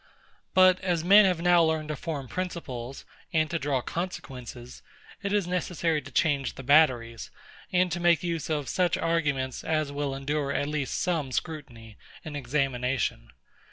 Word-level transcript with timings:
But 0.55 0.79
as 0.81 1.03
men 1.03 1.25
have 1.25 1.43
now 1.43 1.61
learned 1.61 1.89
to 1.89 1.95
form 1.95 2.27
principles, 2.27 3.05
and 3.31 3.51
to 3.51 3.59
draw 3.59 3.81
consequences, 3.81 4.81
it 5.21 5.31
is 5.31 5.45
necessary 5.45 6.01
to 6.01 6.09
change 6.11 6.55
the 6.55 6.63
batteries, 6.63 7.29
and 7.71 7.91
to 7.91 7.99
make 7.99 8.23
use 8.23 8.49
of 8.49 8.67
such 8.67 8.97
arguments 8.97 9.63
as 9.63 9.91
will 9.91 10.15
endure 10.15 10.51
at 10.51 10.67
least 10.67 10.99
some 10.99 11.31
scrutiny 11.31 11.99
and 12.25 12.35
examination. 12.35 13.29